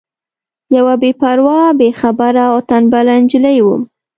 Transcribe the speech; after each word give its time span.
یوه 0.75 0.93
بې 1.01 1.11
پروا 1.19 1.61
بې 1.79 1.89
خبره 1.99 2.43
او 2.51 2.57
تنبله 2.69 3.13
نجلۍ 3.23 3.57
وم. 3.61 3.81